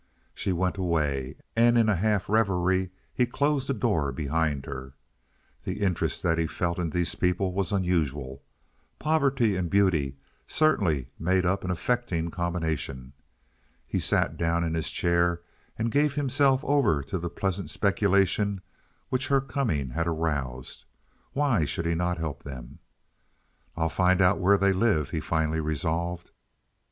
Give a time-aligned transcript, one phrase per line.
[0.33, 4.95] She went away, and in a half reverie he closed the door behind her.
[5.63, 8.41] The interest that he felt in these people was unusual.
[8.97, 10.17] Poverty and beauty
[10.47, 13.13] certainly made up an affecting combination.
[13.85, 15.41] He sat down in his chair
[15.77, 18.59] and gave himself over to the pleasant speculations
[19.09, 20.83] which her coming had aroused.
[21.33, 22.79] Why should he not help them?
[23.77, 26.31] "I'll find out where they live," he finally resolved.